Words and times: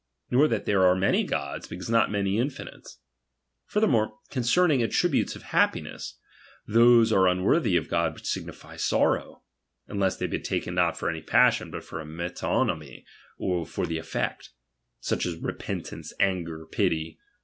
^for 0.31 0.49
that 0.49 0.65
there 0.65 0.83
are 0.83 0.95
many 0.95 1.23
Gods; 1.23 1.67
because 1.67 1.87
not 1.87 2.09
many 2.09 2.35
JTilinites. 2.37 2.97
Furthermore, 3.67 4.17
concerning 4.31 4.81
attributes 4.81 5.35
of 5.35 5.43
herppiness, 5.43 6.13
those 6.65 7.11
are 7.13 7.27
unworthy 7.27 7.77
of 7.77 7.87
God 7.87 8.15
which 8.15 8.25
sig 8.25 8.47
nify 8.47 8.79
sorrow; 8.79 9.43
(unless 9.87 10.17
they 10.17 10.25
be 10.25 10.39
taken 10.39 10.73
not 10.73 10.97
for 10.97 11.07
any 11.07 11.21
pc».ssion, 11.21 11.69
but, 11.69 11.87
by 11.87 12.01
a 12.01 12.03
metonomy, 12.03 13.03
for 13.67 13.85
the 13.85 13.99
effect); 13.99 14.49
such 14.99 15.23
* 15.25 15.25
s 15.27 15.35
repentance, 15.35 16.13
anger, 16.19 16.65
pity. 16.65 17.19